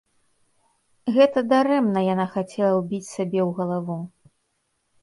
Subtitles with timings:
[1.17, 3.97] Гэта дарэмна яна хацела ўбіць сабе ў галаву.